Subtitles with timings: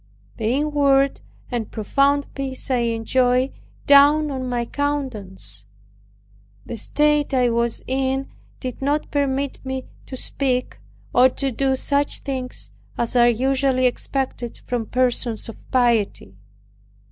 [0.37, 1.21] The inward
[1.51, 3.51] and profound peace I enjoyed
[3.85, 5.63] dawned on my countenance.
[6.65, 8.27] The state I was in
[8.59, 10.79] did not permit me to speak,
[11.13, 16.35] or to do such things as are usually expected from persons of piety.